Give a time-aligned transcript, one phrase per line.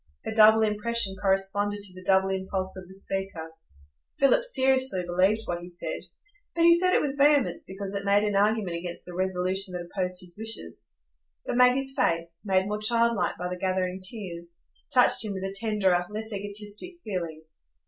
[0.25, 3.51] Her double impression corresponded to the double impulse of the speaker.
[4.17, 5.99] Philip seriously believed what he said,
[6.55, 9.85] but he said it with vehemence because it made an argument against the resolution that
[9.85, 10.95] opposed his wishes.
[11.45, 14.57] But Maggie's face, made more childlike by the gathering tears,
[14.91, 17.43] touched him with a tenderer, less egotistic feeling.